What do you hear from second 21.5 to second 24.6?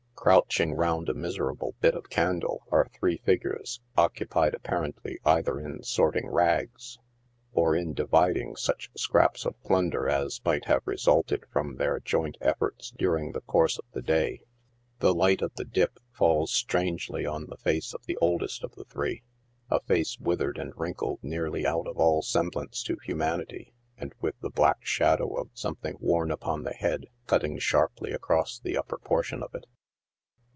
out of all semblance to humanity, and with the